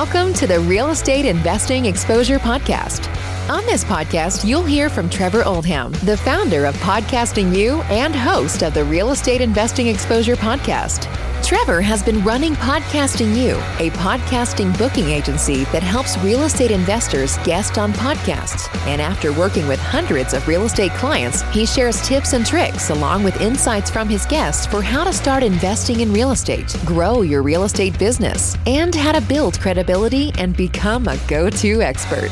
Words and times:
Welcome 0.00 0.32
to 0.34 0.46
the 0.46 0.60
Real 0.60 0.90
Estate 0.90 1.24
Investing 1.24 1.86
Exposure 1.86 2.38
Podcast. 2.38 3.08
On 3.50 3.66
this 3.66 3.82
podcast, 3.82 4.46
you'll 4.46 4.62
hear 4.62 4.88
from 4.88 5.10
Trevor 5.10 5.42
Oldham, 5.42 5.90
the 6.04 6.16
founder 6.16 6.66
of 6.66 6.76
Podcasting 6.76 7.52
You 7.52 7.82
and 7.90 8.14
host 8.14 8.62
of 8.62 8.74
the 8.74 8.84
Real 8.84 9.10
Estate 9.10 9.40
Investing 9.40 9.88
Exposure 9.88 10.36
Podcast. 10.36 11.12
Trevor 11.48 11.80
has 11.80 12.02
been 12.02 12.22
running 12.24 12.52
Podcasting 12.56 13.34
You, 13.34 13.52
a 13.78 13.88
podcasting 13.96 14.76
booking 14.76 15.08
agency 15.08 15.64
that 15.72 15.82
helps 15.82 16.18
real 16.18 16.42
estate 16.42 16.70
investors 16.70 17.38
guest 17.38 17.78
on 17.78 17.94
podcasts. 17.94 18.68
And 18.86 19.00
after 19.00 19.32
working 19.32 19.66
with 19.66 19.80
hundreds 19.80 20.34
of 20.34 20.46
real 20.46 20.64
estate 20.64 20.92
clients, 20.92 21.40
he 21.50 21.64
shares 21.64 22.02
tips 22.02 22.34
and 22.34 22.44
tricks 22.44 22.90
along 22.90 23.24
with 23.24 23.40
insights 23.40 23.88
from 23.88 24.10
his 24.10 24.26
guests 24.26 24.66
for 24.66 24.82
how 24.82 25.04
to 25.04 25.12
start 25.14 25.42
investing 25.42 26.00
in 26.00 26.12
real 26.12 26.32
estate, 26.32 26.76
grow 26.84 27.22
your 27.22 27.42
real 27.42 27.64
estate 27.64 27.98
business, 27.98 28.54
and 28.66 28.94
how 28.94 29.12
to 29.12 29.22
build 29.22 29.58
credibility 29.58 30.32
and 30.36 30.54
become 30.54 31.08
a 31.08 31.16
go 31.28 31.48
to 31.48 31.80
expert. 31.80 32.28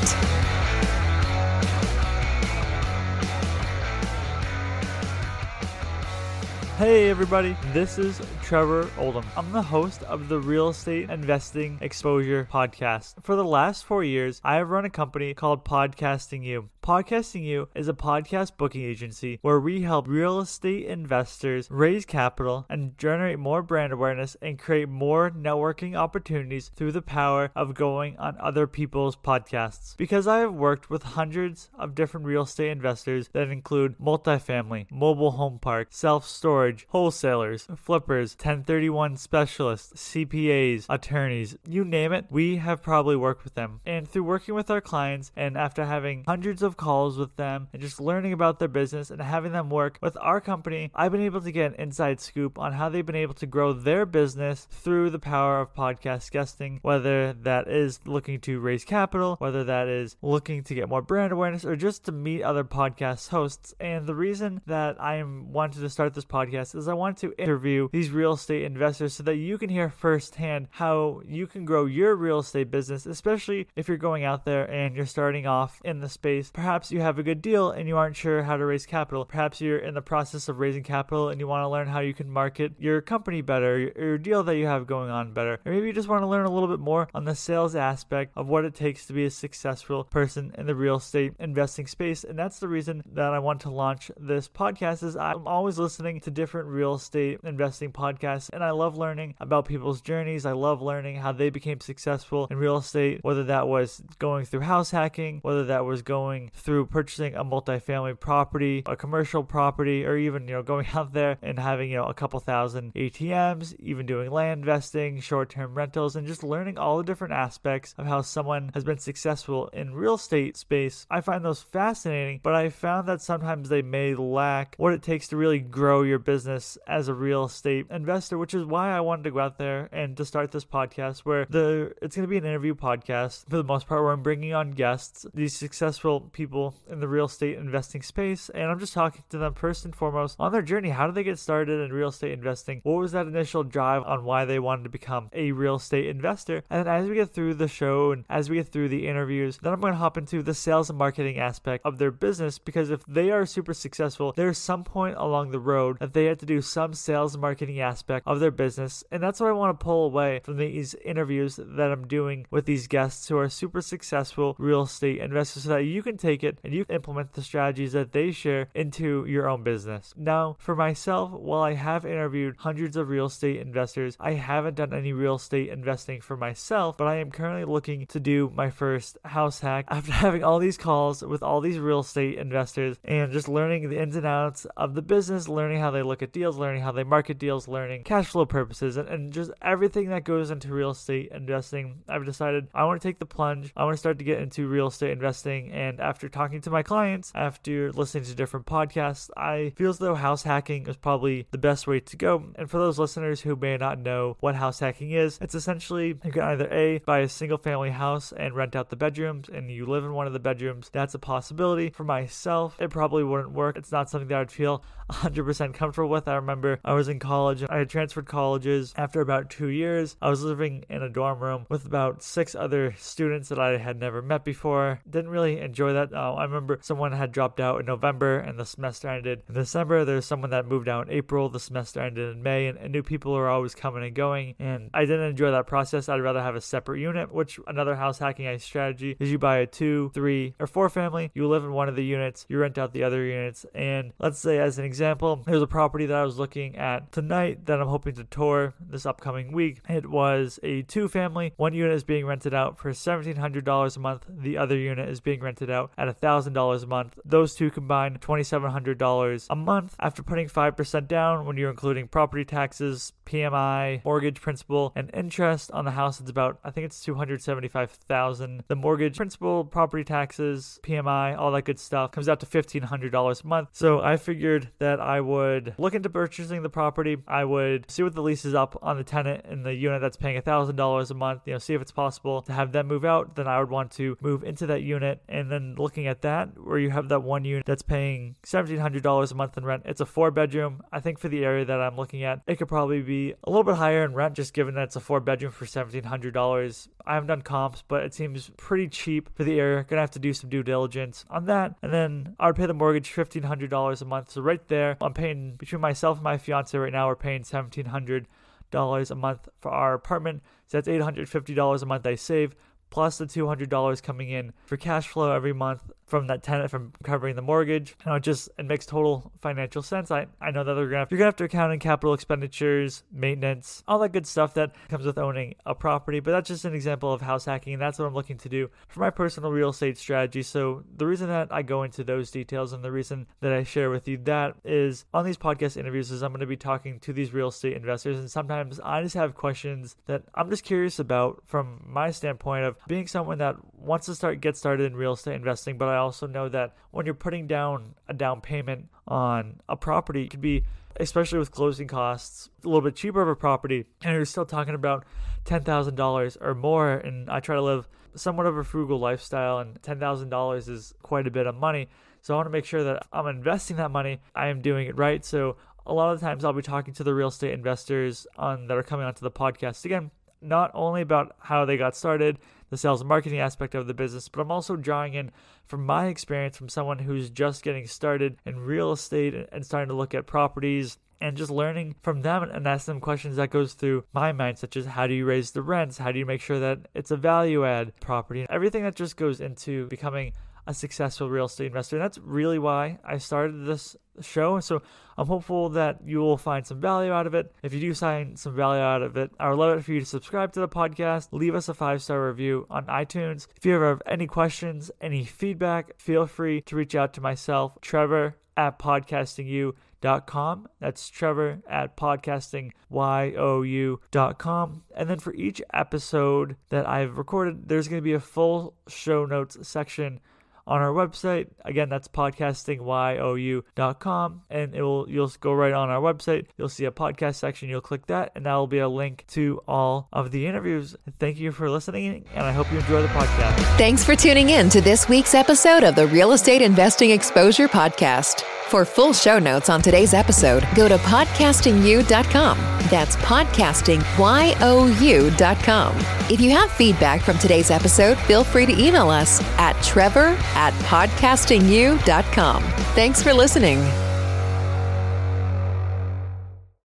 Hey 6.77 7.09
everybody, 7.09 7.57
this 7.73 7.99
is 7.99 8.21
Trevor 8.47 8.89
Oldham. 8.97 9.27
I'm 9.37 9.51
the 9.51 9.61
host 9.61 10.05
of 10.05 10.29
the 10.29 10.39
Real 10.39 10.69
Estate 10.69 11.11
Investing 11.11 11.79
Exposure 11.81 12.49
podcast. 12.49 13.15
For 13.25 13.35
the 13.35 13.43
last 13.43 13.85
four 13.85 14.05
years, 14.05 14.41
I 14.45 14.55
have 14.55 14.71
run 14.71 14.85
a 14.85 14.91
company 14.91 15.35
called 15.35 15.65
Podcasting 15.65 16.45
You. 16.45 16.69
Podcasting 16.81 17.43
You 17.43 17.69
is 17.75 17.89
a 17.89 17.93
podcast 17.93 18.57
booking 18.57 18.85
agency 18.85 19.41
where 19.43 19.59
we 19.59 19.83
help 19.83 20.07
real 20.07 20.39
estate 20.39 20.87
investors 20.87 21.67
raise 21.69 22.05
capital 22.05 22.65
and 22.71 22.97
generate 22.97 23.41
more 23.41 23.61
brand 23.63 23.93
awareness 23.93 24.37
and 24.41 24.61
create 24.61 24.89
more 24.89 25.29
networking 25.29 25.97
opportunities 25.97 26.71
through 26.77 26.93
the 26.93 27.03
power 27.03 27.51
of 27.57 27.75
going 27.75 28.17
on 28.19 28.37
other 28.39 28.69
people's 28.69 29.17
podcasts. 29.17 29.97
Because 29.97 30.29
I 30.29 30.39
have 30.39 30.55
worked 30.55 30.89
with 30.89 31.03
hundreds 31.03 31.69
of 31.77 31.97
different 31.97 32.25
real 32.25 32.43
estate 32.43 32.71
investors 32.71 33.29
that 33.33 33.49
include 33.49 33.99
multifamily, 33.99 34.89
mobile 34.93 35.33
home 35.33 35.59
park, 35.59 35.89
self 35.91 36.29
storage, 36.29 36.87
wholesalers, 36.91 37.67
flippers, 37.77 38.36
1031 38.39 39.17
specialists, 39.17 40.13
CPAs, 40.13 40.87
attorneys, 40.89 41.57
you 41.67 41.85
name 41.85 42.13
it, 42.13 42.27
we 42.31 42.57
have 42.57 42.83
probably 42.83 43.17
worked 43.17 43.45
with 43.45 43.55
them. 43.55 43.81
And 43.87 44.09
through 44.09 44.25
working 44.25 44.55
with 44.55 44.71
our 44.71 44.81
clients 44.81 45.33
and 45.37 45.57
after 45.57 45.85
having 45.85 46.25
hundreds 46.27 46.63
of 46.63 46.77
calls 46.77 47.19
with 47.19 47.37
them 47.37 47.69
and 47.73 47.81
just 47.81 48.01
learning 48.01 48.33
about 48.33 48.59
their 48.59 48.69
business 48.69 49.11
and 49.11 49.21
having 49.21 49.53
them 49.53 49.71
work 49.71 49.99
with 50.03 50.17
our 50.21 50.41
company, 50.41 50.91
I've 50.95 51.13
been 51.13 51.21
able 51.21 51.41
to 51.41 51.53
get 51.53 51.73
an 51.73 51.81
inside 51.81 52.21
scoop 52.21 52.59
on 52.59 52.73
how 52.73 52.89
they've 52.89 53.07
been 53.07 53.15
able 53.15 53.35
to 53.35 53.47
grow 53.47 53.73
their 53.73 54.07
business 54.07 54.67
through 54.71 55.11
the 55.11 55.19
power 55.19 55.61
of 55.61 55.75
podcast 55.75 56.31
guesting, 56.31 56.81
whether 56.83 57.33
that 57.33 57.69
is 57.69 58.01
looking 58.05 58.41
to 58.41 58.61
raise 58.61 58.85
capital, 58.85 59.37
whether 59.39 59.65
that 59.65 59.89
is 59.89 60.17
looking 60.23 60.63
to 60.65 60.75
get 60.75 60.89
more 60.89 61.03
brand 61.03 61.33
awareness, 61.33 61.65
or 61.65 61.77
just 61.77 62.05
to 62.05 62.13
meet 62.13 62.43
other 62.43 62.65
podcast 62.65 63.29
hosts. 63.29 63.75
And 63.81 64.07
the 64.07 64.15
reason 64.15 64.61
that 64.67 65.01
I 65.01 65.23
wanting 65.23 65.83
to 65.83 65.91
start 65.91 66.15
this 66.15 66.25
podcast 66.25 66.75
is 66.75 66.89
I 66.89 66.95
want 66.95 67.19
to 67.19 67.35
interview 67.39 67.89
these 67.93 68.11
real 68.11 68.26
estate 68.33 68.65
investors 68.65 69.15
so 69.15 69.23
that 69.23 69.37
you 69.37 69.59
can 69.59 69.71
hear 69.71 69.91
firsthand 69.91 70.69
how 70.71 71.23
you 71.27 71.47
can 71.47 71.65
grow 71.65 71.87
your 71.87 72.15
real 72.15 72.41
estate 72.41 72.71
business, 72.71 73.07
especially 73.07 73.69
if 73.77 73.89
you're 73.89 73.97
going 73.97 74.25
out 74.25 74.45
there 74.45 74.65
and 74.71 74.97
you're 74.97 75.07
starting 75.07 75.47
off 75.47 75.81
in 75.85 76.01
the 76.01 76.09
space. 76.09 76.51
Perhaps 76.53 76.91
you 76.91 77.01
have 77.01 77.19
a 77.19 77.23
good 77.23 77.43
deal 77.43 77.71
and 77.71 77.89
you 77.89 77.97
aren't 77.97 78.17
sure 78.17 78.43
how 78.43 78.57
to 78.57 78.67
raise 78.67 78.87
capital. 78.87 79.25
Perhaps 79.25 79.61
you're 79.61 79.79
in 79.79 79.95
the 79.95 80.03
process 80.03 80.49
of 80.49 80.59
raising 80.59 80.83
capital 80.83 81.29
and 81.29 81.41
you 81.41 81.47
want 81.47 81.63
to 81.63 81.69
learn 81.69 81.89
how 81.89 82.01
you 82.01 82.15
can 82.15 82.31
market 82.31 82.73
your 82.79 83.01
company 83.01 83.41
better, 83.41 83.79
your 83.79 84.19
deal 84.19 84.43
that 84.43 84.57
you 84.57 84.67
have 84.67 84.87
going 84.87 85.11
on 85.11 85.33
better. 85.33 85.61
Or 85.65 85.73
maybe 85.73 85.87
you 85.87 85.93
just 85.93 86.09
want 86.09 86.23
to 86.23 86.29
learn 86.29 86.47
a 86.47 86.53
little 86.53 86.69
bit 86.69 86.81
more 86.81 87.09
on 87.15 87.25
the 87.25 87.35
sales 87.35 87.77
aspect 87.77 88.33
of 88.37 88.49
what 88.49 88.65
it 88.65 88.75
takes 88.75 89.07
to 89.07 89.13
be 89.13 89.25
a 89.25 89.31
successful 89.31 90.05
person 90.05 90.55
in 90.59 90.67
the 90.67 90.75
real 90.75 90.97
estate 90.97 91.35
investing 91.39 91.87
space. 91.87 92.25
And 92.25 92.39
that's 92.39 92.59
the 92.59 92.69
reason 92.69 93.03
that 93.13 93.33
I 93.33 93.39
want 93.39 93.61
to 93.63 93.71
launch 93.71 94.11
this 94.19 94.49
podcast 94.49 95.03
is 95.03 95.17
I'm 95.17 95.47
always 95.47 95.79
listening 95.79 96.21
to 96.21 96.31
different 96.31 96.69
real 96.69 96.95
estate 96.95 97.41
investing 97.45 97.93
podcasts, 97.93 98.16
and 98.25 98.63
I 98.63 98.71
love 98.71 98.97
learning 98.97 99.35
about 99.41 99.67
people's 99.67 100.01
journeys. 100.01 100.47
I 100.47 100.53
love 100.53 100.83
learning 100.83 101.17
how 101.17 101.33
they 101.33 101.51
became 101.51 101.81
successful 101.81 102.47
in 102.51 102.59
real 102.59 102.77
estate, 102.77 103.21
whether 103.23 103.45
that 103.45 103.69
was 103.69 104.03
going 104.19 104.45
through 104.45 104.61
house 104.61 104.91
hacking, 104.91 105.41
whether 105.43 105.65
that 105.65 105.85
was 105.85 106.03
going 106.03 106.51
through 106.55 106.87
purchasing 106.87 107.35
a 107.35 107.45
multifamily 107.45 108.19
property, 108.19 108.83
a 108.87 108.97
commercial 108.97 109.43
property, 109.43 110.05
or 110.05 110.17
even, 110.17 110.49
you 110.49 110.55
know, 110.55 110.63
going 110.63 110.87
out 110.95 111.13
there 111.13 111.39
and 111.43 111.59
having, 111.59 111.91
you 111.91 111.97
know, 111.97 112.05
a 112.05 112.15
couple 112.15 112.41
thousand 112.41 112.93
ATMs, 112.95 113.75
even 113.79 114.07
doing 114.07 114.31
land 114.31 114.67
investing, 114.67 115.21
short 115.21 115.51
term 115.51 115.75
rentals, 115.75 116.17
and 116.17 116.27
just 116.27 116.43
learning 116.43 116.77
all 116.77 116.99
the 116.99 117.05
different 117.05 117.33
aspects 117.33 117.95
of 117.99 118.07
how 118.07 118.21
someone 118.21 118.71
has 118.75 118.83
been 118.83 118.99
successful 118.99 119.69
in 119.69 119.95
real 119.95 120.15
estate 120.15 120.57
space. 120.57 121.07
I 121.09 121.21
find 121.21 121.45
those 121.45 121.63
fascinating, 121.63 122.41
but 122.43 122.55
I 122.55 122.71
found 122.71 123.09
that 123.09 123.23
sometimes 123.23 123.69
they 123.69 123.83
may 123.83 124.15
lack 124.15 124.75
what 124.77 124.93
it 124.93 125.03
takes 125.03 125.29
to 125.29 125.37
really 125.37 125.61
grow 125.61 126.03
your 126.03 126.19
business 126.19 126.77
as 126.87 127.09
a 127.09 127.15
real 127.15 127.45
estate 127.45 127.87
investor, 127.91 128.06
which 128.07 128.55
is 128.55 128.65
why 128.65 128.97
I 128.97 129.01
wanted 129.01 129.25
to 129.25 129.31
go 129.31 129.41
out 129.41 129.59
there 129.59 129.89
and 129.93 130.17
to 130.17 130.25
start 130.25 130.53
this 130.53 130.65
podcast 130.65 131.21
where 131.21 131.47
the 131.51 131.93
it's 132.01 132.17
going 132.17 132.25
to 132.25 132.31
be 132.31 132.39
an 132.39 132.45
interview 132.45 132.75
podcast 132.75 133.49
for 133.49 133.57
the 133.57 133.65
most 133.65 133.87
part 133.87 134.03
where 134.03 134.13
I'm 134.13 134.23
bringing 134.23 134.55
on 134.55 134.71
guests, 134.71 135.27
these 135.35 135.57
successful 135.57 136.21
people 136.21 136.75
in 136.89 137.01
the 137.01 137.09
real 137.09 137.27
estate 137.27 137.59
investing 137.59 138.03
space, 138.03 138.49
and 138.51 138.71
I'm 138.71 138.79
just 138.79 138.93
talking 138.93 139.25
to 139.31 139.39
them 139.39 139.55
first 139.55 139.85
and 139.85 139.95
foremost 139.95 140.37
on 140.39 140.53
their 140.53 140.63
journey. 140.63 140.91
How 140.91 141.07
did 141.07 141.15
they 141.15 141.25
get 141.25 141.39
started 141.39 141.81
in 141.81 141.93
real 141.93 142.09
estate 142.09 142.33
investing? 142.33 142.81
What 142.85 142.99
was 142.99 143.13
that 143.13 143.27
initial 143.27 143.65
drive 143.65 144.05
on 144.05 144.25
why 144.25 144.45
they 144.45 144.59
wanted 144.59 144.85
to 144.85 144.91
become 144.91 145.31
a 145.33 145.53
real 145.53 145.77
estate 145.77 146.07
investor? 146.07 146.63
And 146.71 146.87
then 146.87 146.95
as 146.95 147.09
we 147.09 147.17
get 147.17 147.35
through 147.35 147.55
the 147.55 147.69
show 147.69 148.13
and 148.13 148.25
as 148.31 148.49
we 148.49 148.57
get 148.57 148.69
through 148.69 148.89
the 148.89 149.09
interviews, 149.09 149.59
then 149.63 149.73
I'm 149.73 149.81
going 149.81 149.93
to 149.93 149.99
hop 149.99 150.17
into 150.17 150.43
the 150.43 150.55
sales 150.55 150.91
and 150.91 150.99
marketing 150.99 151.39
aspect 151.39 151.85
of 151.85 151.99
their 151.99 152.11
business 152.11 152.59
because 152.59 152.91
if 152.91 153.05
they 153.07 153.31
are 153.31 153.47
super 153.47 153.75
successful, 153.75 154.33
there's 154.37 154.59
some 154.59 154.85
point 154.85 155.17
along 155.19 155.51
the 155.51 155.59
road 155.59 155.99
that 155.99 156.15
they 156.15 156.27
have 156.27 156.39
to 156.39 156.47
do 156.47 156.61
some 156.61 156.95
sales 156.95 157.35
and 157.35 157.43
marketing 157.43 157.81
aspect 157.81 157.96
of 158.27 158.41
their 158.41 158.51
business. 158.51 159.05
And 159.11 159.23
that's 159.23 159.41
what 159.41 159.49
I 159.49 159.53
want 159.53 159.79
to 159.79 159.85
pull 159.85 160.05
away 160.05 160.41
from 160.45 160.57
these 160.57 160.95
interviews 161.05 161.59
that 161.63 161.93
I'm 161.93 162.07
doing 162.07 162.47
with 162.51 162.67
these 162.67 162.87
guests 162.87 163.29
who 163.29 163.39
are 163.39 163.49
super 163.49 163.81
successful 163.81 164.55
real 164.59 164.83
estate 164.83 165.19
investors 165.21 165.65
so 165.65 165.71
that 165.71 165.85
you 165.85 166.03
can 166.03 166.17
take 166.17 166.43
it 166.43 166.59
and 166.65 166.73
you 166.73 166.85
implement 166.89 167.33
the 167.33 167.43
strategies 167.43 167.93
that 167.93 168.13
they 168.13 168.31
share 168.31 168.69
into 168.75 169.25
your 169.27 169.49
own 169.49 169.63
business. 169.63 170.15
Now, 170.17 170.57
for 170.59 170.75
myself, 170.75 171.31
while 171.31 171.63
I 171.63 171.75
have 171.75 172.05
interviewed 172.05 172.57
hundreds 172.59 172.97
of 172.97 173.09
real 173.09 173.27
estate 173.27 173.61
investors, 173.61 174.17
I 174.21 174.33
haven't 174.33 174.77
done 174.77 174.93
any 174.93 175.13
real 175.13 175.37
estate 175.37 175.69
investing 175.71 176.21
for 176.21 176.37
myself, 176.37 176.97
but 176.97 177.07
I 177.07 177.17
am 177.17 177.31
currently 177.31 177.65
looking 177.65 178.07
to 178.07 178.21
do 178.21 178.53
my 178.55 178.71
first 178.71 179.19
house 179.25 179.61
hack 179.61 179.87
after 179.91 180.13
having 180.13 180.45
all 180.45 180.59
these 180.59 180.77
calls 180.77 181.23
with 181.23 181.43
all 181.43 181.61
these 181.61 181.79
real 181.79 182.01
estate 182.01 182.39
investors 182.39 182.97
and 183.05 183.33
just 183.33 183.49
learning 183.49 183.89
the 183.89 184.01
ins 184.01 184.17
and 184.17 184.27
outs 184.27 184.67
of 184.77 184.95
the 184.95 185.03
business, 185.03 185.49
learning 185.49 185.81
how 185.81 185.91
they 185.91 186.03
look 186.03 186.23
at 186.23 186.33
deals, 186.33 186.57
learning 186.57 186.83
how 186.83 186.93
they 186.93 187.05
market 187.05 187.39
deals, 187.39 187.69
learning 187.69 187.86
cash 188.05 188.27
flow 188.27 188.47
purposes, 188.47 188.97
and, 188.97 189.09
and 189.09 189.33
just 189.33 189.51
everything 189.63 190.09
that 190.09 190.25
goes 190.25 190.51
into 190.51 190.73
real 190.73 190.91
estate 190.91 191.31
investing. 191.33 192.03
I've 192.09 192.25
decided 192.25 192.69
I 192.75 192.85
want 192.85 193.01
to 193.01 193.09
take 193.09 193.19
the 193.19 193.27
plunge. 193.27 193.73
I 193.77 193.85
want 193.85 193.95
to 193.95 193.99
start 193.99 194.19
to 194.19 194.25
get 194.25 194.41
into 194.41 194.69
real 194.69 194.89
estate 194.89 195.11
investing. 195.11 195.73
And 195.73 196.01
after 196.01 196.29
talking 196.29 196.61
to 196.63 196.71
my 196.71 196.83
clients, 196.83 197.33
after 197.35 197.93
listening 197.93 198.25
to 198.25 198.35
different 198.35 198.67
podcasts, 198.67 199.31
I 199.37 199.73
feel 199.77 199.91
as 199.91 199.99
though 199.99 200.15
house 200.15 200.43
hacking 200.43 200.87
is 200.87 200.97
probably 200.97 201.47
the 201.51 201.59
best 201.59 201.87
way 201.87 202.01
to 202.01 202.17
go. 202.17 202.45
And 202.57 202.71
for 202.71 202.79
those 202.79 202.99
listeners 202.99 203.41
who 203.41 203.57
may 203.57 203.77
not 203.77 203.99
know 203.99 204.37
what 204.41 204.55
house 204.55 204.81
hacking 204.81 205.13
is, 205.13 205.39
it's 205.41 205.55
essentially 205.55 206.09
you 206.25 206.33
can 206.33 206.43
either 206.43 206.69
A, 206.71 206.99
buy 206.99 207.21
a 207.21 207.29
single 207.29 207.59
family 207.59 207.91
house 207.91 208.33
and 208.33 208.55
rent 208.55 208.77
out 208.77 208.91
the 208.91 208.97
bedrooms, 208.97 209.49
and 209.49 209.71
you 209.71 209.87
live 209.87 210.05
in 210.05 210.13
one 210.13 210.27
of 210.27 210.33
the 210.33 210.39
bedrooms. 210.39 210.91
That's 210.93 211.15
a 211.15 211.19
possibility. 211.19 211.91
For 211.91 212.05
myself, 212.05 212.77
it 212.81 212.91
probably 212.91 213.25
wouldn't 213.25 213.53
work. 213.53 213.77
It's 213.77 213.93
not 213.93 214.11
something 214.11 214.29
that 214.29 214.39
I'd 214.39 214.51
feel 214.51 214.83
100% 215.11 215.75
comfortable 215.75 216.11
with. 216.11 216.29
I 216.29 216.35
remember 216.37 216.79
I 216.85 216.95
was 216.95 217.09
in 217.09 217.19
college. 217.19 217.65
I 217.69 217.76
had 217.79 217.89
transferred 217.89 218.27
colleges 218.27 218.95
after 218.97 219.21
about 219.21 219.51
two 219.51 219.69
years. 219.69 220.17
I 220.21 220.31
was 220.31 220.43
living 220.43 220.85
in 220.89 221.03
a 221.03 221.09
dorm 221.09 221.41
room 221.41 221.67
with 221.69 221.87
about 221.87 222.23
six 222.23 222.55
other 222.55 222.95
students 222.99 223.49
that 223.49 223.59
I 223.59 223.79
had 223.79 223.99
never 223.99 224.23
met 224.23 224.45
before. 224.45 225.01
Didn't 225.09 225.31
really 225.31 225.61
enjoy 225.61 225.93
that. 225.93 226.13
Uh, 226.13 226.35
I 226.35 226.45
remember 226.45 226.79
someone 226.83 227.13
had 227.13 227.33
dropped 227.33 227.61
out 227.61 227.81
in 227.81 227.87
November 227.87 228.39
and 228.39 228.59
the 228.59 228.67
semester 228.67 229.09
ended 229.09 229.43
in 229.49 229.55
December. 229.55 230.05
There's 230.05 230.27
someone 230.27 230.51
that 230.51 230.67
moved 230.67 230.89
out 230.89 231.09
in 231.09 231.15
April. 231.15 231.49
The 231.49 231.61
semester 231.61 232.01
ended 232.01 232.35
in 232.35 232.43
May, 232.43 232.67
and, 232.67 232.79
and 232.79 232.93
new 232.93 233.03
people 233.03 233.35
are 233.35 233.49
always 233.49 233.75
coming 233.75 234.05
and 234.05 234.15
going. 234.15 234.55
And 234.59 234.91
I 234.95 235.01
didn't 235.01 235.31
enjoy 235.31 235.51
that 235.51 235.67
process. 235.67 236.09
I'd 236.09 236.23
rather 236.23 236.43
have 236.43 236.57
a 236.57 236.61
separate 236.61 237.01
unit, 237.01 237.33
which 237.33 237.59
another 237.67 237.97
house 237.97 238.19
hacking 238.19 238.47
strategy 238.59 239.17
is 239.19 239.31
you 239.31 239.39
buy 239.39 239.59
a 239.59 239.67
two, 239.67 240.11
three, 240.15 240.55
or 240.59 240.67
four 240.67 240.89
family. 240.89 241.31
You 241.35 241.49
live 241.49 241.65
in 241.65 241.73
one 241.73 241.89
of 241.89 241.97
the 241.97 242.05
units, 242.05 242.47
you 242.49 242.59
rent 242.59 242.79
out 242.79 242.93
the 242.93 243.05
other 243.05 243.25
units. 243.25 243.67
And 243.75 244.13
let's 244.19 244.39
say, 244.39 244.59
as 244.59 244.79
an 244.79 244.85
example, 244.85 245.43
there's 245.47 245.63
a 245.63 245.67
property 245.67 246.07
that 246.07 246.17
I 246.17 246.25
was 246.25 246.39
looking 246.39 246.77
at 246.77 247.13
tonight 247.13 247.56
that 247.65 247.81
I'm 247.81 247.89
hoping 247.89 248.15
to 248.17 248.25
tour 248.25 248.75
this 248.81 249.07
upcoming 249.07 249.53
week. 249.53 249.81
It 249.89 250.11
was 250.11 250.61
a 250.63 250.83
two 250.83 251.09
family. 251.09 251.53
One 251.57 251.75
unit 251.75 251.95
is 251.95 252.05
being 252.05 252.27
rented 252.27 252.55
out 252.55 252.79
for 252.79 252.91
$1,700 252.91 253.97
a 253.97 254.01
month. 254.01 254.27
The 254.29 254.59
other 254.59 254.77
unit 254.77 255.09
is 255.09 255.21
being 255.21 255.41
rented 255.41 255.71
out 255.71 255.93
at 255.97 256.21
$1,000 256.21 256.83
a 256.83 256.87
month. 256.87 257.19
Those 257.25 257.55
two 257.55 257.71
combined 257.71 258.21
$2,700 258.21 259.47
a 259.49 259.57
month 259.57 259.97
after 259.99 260.23
putting 260.23 260.49
5% 260.49 261.09
down 261.09 261.47
when 261.47 261.57
you're 261.57 261.71
including 261.71 262.09
property 262.09 262.45
taxes, 262.45 263.13
PMI, 263.25 264.05
mortgage 264.05 264.41
principal, 264.41 264.93
and 264.95 265.11
interest 265.15 265.71
on 265.73 265.85
the 265.85 265.93
house. 265.93 266.21
It's 266.21 266.31
about, 266.31 266.59
I 266.65 266.71
think 266.71 266.87
it's 266.87 267.01
275,000. 267.01 268.65
The 268.69 268.77
mortgage 268.77 269.17
principal, 269.17 269.65
property 269.65 270.05
taxes, 270.05 270.81
PMI, 270.83 271.39
all 271.39 271.53
that 271.53 271.65
good 271.65 271.79
stuff 271.79 272.13
comes 272.13 272.29
out 272.29 272.41
to 272.41 272.47
$1,500 272.47 273.45
a 273.45 273.47
month. 273.47 273.69
So 273.73 274.01
I 274.01 274.17
figured 274.17 274.71
that 274.79 275.01
I 275.01 275.21
would 275.21 275.75
look 275.79 275.95
into 275.95 276.11
purchasing 276.11 276.63
the 276.63 276.69
property. 276.69 277.17
I 277.27 277.45
would 277.47 277.91
see 277.91 278.03
what 278.03 278.15
the 278.15 278.23
lease 278.23 278.45
is 278.45 278.55
up 278.55 278.79
on 278.83 278.97
the 278.97 279.05
tenant 279.05 279.47
in 279.47 279.63
the 279.63 279.75
unit 279.75 280.01
that's 280.01 280.17
paying 280.17 280.41
$1,000 280.41 281.11
a 281.11 281.15
month, 281.15 281.43
you 281.47 281.53
know, 281.53 281.59
see 281.59 281.75
if 281.75 281.83
it's 281.83 281.93
possible 281.93 282.43
to 282.43 282.53
have 282.53 282.73
them 282.73 282.87
move 282.87 283.05
out. 283.05 283.37
Then 283.37 283.47
I 283.47 283.59
would 283.59 283.71
want 283.71 283.91
to 283.93 284.17
move 284.21 284.45
into 284.45 284.67
that 284.67 284.83
unit. 284.83 285.23
And 285.29 285.51
then 285.51 285.75
looking 285.77 286.07
at 286.07 286.23
that, 286.23 286.51
where 286.63 286.79
you 286.79 286.91
have 286.91 287.09
that 287.09 287.23
one 287.23 287.45
unit 287.45 287.67
that's 287.67 287.83
paying 287.83 288.37
$1,700 288.45 289.33
a 289.33 289.35
month 289.35 289.57
in 289.57 289.65
rent, 289.65 289.83
it's 289.87 290.01
a 290.01 290.07
four 290.07 290.31
bedroom. 290.31 290.83
I 290.93 291.01
think 291.01 291.19
for 291.19 291.29
the 291.29 291.45
area 291.45 291.65
that 291.65 291.81
I'm 291.81 291.97
looking 291.97 292.25
at, 292.25 292.41
it 292.47 292.57
could 292.57 292.69
probably 292.69 293.03
be 293.03 293.35
a 293.45 293.51
little 293.51 293.65
bit 293.65 293.77
higher 293.77 294.05
in 294.05 294.15
rent 294.15 294.35
just 294.35 294.55
given 294.55 294.75
that 294.75 294.85
it's 294.85 294.97
a 294.97 295.01
four 295.01 295.21
bedroom 295.21 295.53
for 295.53 295.65
$1,700. 295.65 296.89
I 297.07 297.15
haven't 297.15 297.29
done 297.29 297.43
comps, 297.43 297.83
but 297.87 298.03
it 298.03 298.15
seems 298.15 298.51
pretty 298.57 298.89
cheap 298.89 299.31
for 299.35 299.45
the 299.45 299.61
area. 299.61 299.85
Gonna 299.85 300.01
have 300.01 300.11
to 300.13 300.19
do 300.19 300.33
some 300.33 300.51
due 300.51 300.63
diligence 300.63 301.25
on 301.31 301.47
that. 301.47 301.77
And 301.83 301.93
then 301.93 302.37
I 302.41 302.47
would 302.47 302.57
pay 302.57 302.67
the 302.67 302.75
mortgage 302.75 303.13
$1,500 303.13 304.03
a 304.03 304.05
month. 304.05 304.31
So 304.31 304.41
right 304.41 304.67
there, 304.69 304.97
I'm 305.01 305.15
paying 305.15 305.55
between 305.57 305.81
myself 305.81 306.19
and 306.19 306.25
my 306.25 306.39
fiance 306.39 306.77
right 306.77 306.93
now, 306.93 307.07
we're 307.07 307.17
paying 307.17 307.43
$1,700 307.43 309.11
a 309.11 309.15
month 309.15 309.49
for 309.61 309.71
our 309.71 309.95
apartment. 309.95 310.43
So 310.67 310.79
that's 310.79 310.89
$850 310.89 311.83
a 311.83 311.87
month 311.87 312.07
I 312.07 312.17
save 312.17 312.57
plus 312.91 313.19
the 313.19 313.27
$200 313.27 314.03
coming 314.03 314.31
in 314.31 314.53
for 314.65 314.77
cash 314.77 315.09
flow 315.09 315.33
every 315.33 315.53
month 315.53 315.83
from 316.07 316.29
that 316.29 316.43
tenant 316.43 316.71
from 316.71 316.93
covering 317.03 317.37
the 317.37 317.43
mortgage. 317.43 317.97
You 318.05 318.11
know, 318.11 318.17
it 318.17 318.23
just 318.23 318.49
it 318.59 318.65
makes 318.65 318.87
total 318.87 319.33
financial 319.41 319.83
sense. 319.83 320.11
I, 320.11 320.27
I 320.41 320.51
know 320.51 320.65
that 320.65 320.75
they're 320.75 320.87
gonna 320.87 321.01
have, 321.01 321.11
you're 321.11 321.19
gonna 321.19 321.29
have 321.29 321.37
to 321.37 321.45
account 321.45 321.73
in 321.73 321.79
capital 321.79 322.15
expenditures, 322.15 323.03
maintenance, 323.13 323.83
all 323.89 323.99
that 323.99 324.13
good 324.13 324.27
stuff 324.27 324.55
that 324.55 324.75
comes 324.89 325.05
with 325.05 325.19
owning 325.19 325.55
a 325.67 325.75
property. 325.75 326.21
But 326.21 326.31
that's 326.31 326.49
just 326.49 326.65
an 326.65 326.75
example 326.75 327.13
of 327.13 327.21
house 327.21 327.45
hacking, 327.45 327.75
and 327.75 327.83
that's 327.83 327.99
what 327.99 328.07
I'm 328.07 328.15
looking 328.15 328.39
to 328.39 328.49
do 328.49 328.71
for 328.89 329.01
my 329.01 329.11
personal 329.11 329.51
real 329.51 329.71
estate 329.71 329.99
strategy. 329.99 330.43
So 330.43 330.85
the 330.97 331.07
reason 331.07 331.29
that 331.29 331.49
I 331.51 331.63
go 331.63 331.83
into 331.83 332.05
those 332.05 332.31
details 332.31 332.73
and 332.73 332.85
the 332.85 332.93
reason 332.93 333.27
that 333.41 333.53
I 333.53 333.65
share 333.65 333.91
with 333.91 334.07
you 334.07 334.17
that 334.19 334.55
is 334.65 335.05
on 335.13 335.25
these 335.25 335.37
podcast 335.37 335.77
interviews 335.77 336.11
is 336.11 336.23
I'm 336.23 336.33
gonna 336.33 336.47
be 336.47 336.57
talking 336.57 337.01
to 337.01 337.13
these 337.13 337.35
real 337.35 337.49
estate 337.49 337.77
investors, 337.77 338.19
and 338.19 338.31
sometimes 338.31 338.79
I 338.81 339.03
just 339.03 339.17
have 339.17 339.35
questions 339.35 339.97
that 340.07 340.23
I'm 340.35 340.51
just 340.51 340.65
curious 340.65 340.99
about 340.99 341.43
from 341.47 341.83
my 341.85 342.11
standpoint 342.11 342.65
of 342.65 342.77
being 342.87 343.09
someone 343.09 343.39
that 343.39 343.57
wants 343.79 344.07
to 344.07 344.15
start 344.15 344.41
get 344.41 344.57
started 344.57 344.85
in 344.85 344.97
real 344.97 345.13
estate 345.13 345.35
investing, 345.35 345.79
but 345.79 345.89
I 345.89 345.97
also 345.97 346.27
know 346.27 346.49
that 346.49 346.75
when 346.91 347.07
you're 347.07 347.15
putting 347.15 347.47
down 347.47 347.95
a 348.09 348.15
down 348.15 348.41
payment 348.41 348.89
on 349.07 349.61
a 349.69 349.77
property, 349.77 350.25
it 350.25 350.31
could 350.31 350.41
be 350.41 350.65
especially 350.99 351.39
with 351.39 351.51
closing 351.51 351.87
costs, 351.87 352.49
a 352.65 352.69
little 352.69 352.81
bit 352.81 352.97
cheaper 352.97 353.21
of 353.21 353.29
a 353.29 353.37
property, 353.37 353.85
and 354.03 354.15
you're 354.15 354.25
still 354.25 354.47
talking 354.47 354.75
about 354.75 355.05
ten 355.45 355.63
thousand 355.63 355.95
dollars 355.95 356.37
or 356.41 356.55
more. 356.55 356.93
And 356.93 357.31
I 357.31 357.41
try 357.41 357.57
to 357.57 357.63
live 357.63 357.89
somewhat 358.15 358.47
of 358.47 358.57
a 358.57 358.65
frugal 358.65 358.99
lifestyle, 358.99 359.59
and 359.59 359.81
ten 359.83 360.01
thousand 360.01 360.31
dollars 360.31 360.69
is 360.69 360.95
quite 361.03 361.27
a 361.27 361.31
bit 361.31 361.47
of 361.47 361.55
money. 361.55 361.89
So 362.23 362.35
I 362.35 362.39
want 362.39 362.47
to 362.47 362.51
make 362.51 362.65
sure 362.65 362.83
that 362.83 363.07
I'm 363.13 363.27
investing 363.29 363.77
that 363.77 363.91
money, 363.91 364.21
I 364.35 364.49
am 364.49 364.61
doing 364.61 364.89
it 364.89 364.99
right. 364.99 365.25
So 365.25 365.57
a 365.87 365.95
lot 365.95 366.13
of 366.13 366.21
times 366.21 366.45
I'll 366.45 366.53
be 366.53 366.63
talking 366.63 366.93
to 366.95 367.05
the 367.05 367.15
real 367.15 367.29
estate 367.29 367.53
investors 367.53 368.27
on 368.37 368.67
that 368.67 368.77
are 368.77 368.83
coming 368.83 369.07
onto 369.07 369.21
the 369.21 369.31
podcast 369.31 369.85
again, 369.85 370.11
not 370.41 370.71
only 370.75 371.03
about 371.03 371.37
how 371.39 371.65
they 371.65 371.77
got 371.77 371.95
started, 371.95 372.39
the 372.71 372.77
sales 372.77 373.01
and 373.01 373.09
marketing 373.09 373.39
aspect 373.39 373.75
of 373.75 373.87
the 373.87 373.95
business, 373.95 374.29
but 374.29 374.41
I'm 374.41 374.51
also 374.51 374.77
drawing 374.77 375.15
in 375.15 375.31
from 375.67 375.85
my 375.85 376.07
experience 376.07 376.57
from 376.57 376.69
someone 376.69 377.01
who's 377.01 377.31
just 377.31 377.63
getting 377.63 377.87
started 377.87 378.39
in 378.45 378.61
real 378.61 378.93
estate 378.93 379.35
and 379.53 379.65
starting 379.65 379.89
to 379.89 379.95
look 379.95 380.15
at 380.15 380.27
properties 380.27 380.99
and 381.21 381.37
just 381.37 381.51
learning 381.51 381.95
from 382.03 382.23
them 382.23 382.43
and 382.43 382.67
ask 382.67 382.87
them 382.87 383.01
questions 383.01 383.37
that 383.37 383.51
goes 383.51 383.75
through 383.75 384.05
my 384.13 384.33
mind 384.33 384.59
such 384.59 384.77
as 384.77 384.87
how 384.87 385.07
do 385.07 385.15
you 385.15 385.25
raise 385.25 385.53
the 385.53 385.63
rents? 385.63 385.99
How 385.99 386.13
do 386.13 386.19
you 386.19 386.27
make 386.27 386.41
sure 386.41 386.59
that 386.59 386.89
it's 386.95 387.11
a 387.11 387.17
value 387.17 387.65
add 387.65 387.93
property? 388.01 388.47
Everything 388.51 388.83
that 388.83 388.95
just 388.95 389.17
goes 389.17 389.41
into 389.41 389.87
becoming 389.87 390.33
a 390.67 390.75
successful 390.75 391.31
real 391.31 391.47
estate 391.47 391.67
investor. 391.67 391.97
And 391.97 392.05
that's 392.05 392.19
really 392.19 392.59
why 392.59 392.99
I 393.05 393.19
started 393.19 393.65
this 393.65 393.97
show. 394.21 394.61
So 394.61 394.83
I'm 395.17 395.27
hopeful 395.27 395.71
that 395.71 396.01
you 396.05 396.19
will 396.19 396.37
find 396.37 396.67
some 396.67 396.81
value 396.81 397.13
out 397.13 397.27
of 397.27 397.35
it. 397.35 397.53
If 397.63 397.73
you 397.73 397.81
do 397.81 397.95
find 397.95 398.39
some 398.39 398.55
value 398.55 398.83
out 398.83 399.01
of 399.03 399.17
it, 399.17 399.31
I 399.39 399.49
would 399.49 399.59
love 399.59 399.79
it 399.79 399.85
for 399.85 399.93
you 399.93 400.01
to 400.01 400.07
subscribe 400.07 400.53
to 400.55 400.61
the 400.61 400.69
podcast, 400.69 401.29
leave 401.33 401.55
us 401.55 401.69
a 401.69 401.75
five 401.75 402.03
star 402.03 402.27
review 402.27 402.67
on 402.71 402.87
iTunes. 402.87 403.47
If 403.57 403.65
you 403.65 403.75
ever 403.75 403.89
have 403.89 404.03
any 404.07 404.27
questions, 404.27 404.91
any 405.01 405.25
feedback, 405.25 405.99
feel 405.99 406.27
free 406.27 406.61
to 406.63 406.77
reach 406.77 406.95
out 406.95 407.15
to 407.15 407.21
myself, 407.21 407.81
Trevor 407.81 408.37
at 408.57 408.79
podcastingyou.com. 408.79 410.69
That's 410.81 411.09
Trevor 411.11 411.59
at 411.69 411.97
podcastingyou.com. 411.97 414.83
And 414.95 415.11
then 415.11 415.19
for 415.19 415.35
each 415.35 415.61
episode 415.75 416.57
that 416.71 416.89
I've 416.89 417.19
recorded, 417.19 417.69
there's 417.69 417.89
going 417.89 417.99
to 417.99 418.05
be 418.05 418.15
a 418.15 418.21
full 418.21 418.77
show 418.89 419.27
notes 419.27 419.59
section 419.67 420.21
on 420.67 420.83
our 420.83 420.93
website. 420.93 421.49
Again, 421.65 421.89
that's 421.89 422.09
podcastingyou.com, 422.09 424.43
and 424.51 424.75
it 424.75 424.83
will 424.83 425.09
you'll 425.09 425.33
go 425.41 425.53
right 425.53 425.73
on 425.73 425.89
our 425.89 426.01
website. 426.01 426.47
You'll 426.57 426.69
see 426.69 426.85
a 426.85 426.91
podcast 426.91 427.37
section. 427.37 427.69
You'll 427.69 427.81
click 427.81 428.07
that, 428.07 428.33
and 428.35 428.47
that 428.47 428.55
will 428.55 428.67
be 428.67 428.79
a 428.79 428.89
link 428.89 429.25
to 429.29 429.63
all 429.69 430.09
of 430.13 430.31
the 430.31 430.47
interviews. 430.47 430.97
Thank 431.19 431.39
you 431.39 431.53
for 431.53 431.71
listening, 431.71 432.25
and 432.35 432.45
I 432.45 432.53
hope 432.53 432.71
you 432.73 432.79
enjoy 432.79 433.03
the 433.03 433.09
podcast. 433.09 433.57
Thanks 433.77 434.05
for 434.05 434.17
tuning 434.17 434.51
in 434.51 434.69
to 434.71 434.81
this 434.81 435.09
week's 435.09 435.35
episode 435.35 435.85
of 435.85 435.95
the 435.95 436.07
Real 436.09 436.33
Estate 436.33 436.63
Investing 436.63 437.11
Exposure 437.11 437.69
Podcast. 437.69 438.43
For 438.69 438.85
full 438.85 439.13
show 439.13 439.39
notes 439.39 439.69
on 439.69 439.81
today's 439.81 440.13
episode, 440.13 440.67
go 440.75 440.89
to 440.89 440.97
podcastingyou.com. 440.99 442.59
That's 442.91 443.15
podcastingyou.com. 443.17 445.97
If 446.29 446.41
you 446.41 446.51
have 446.51 446.73
feedback 446.73 447.23
from 447.23 447.39
today's 447.39 447.71
episode, 447.71 448.19
feel 448.19 448.43
free 448.43 448.67
to 448.67 448.73
email 448.73 449.09
us 449.09 449.41
at 449.59 449.81
trevor 449.85 450.37
at 450.55 450.73
podcastingyou.com. 450.85 452.63
Thanks 452.95 453.23
for 453.23 453.33
listening. 453.33 454.06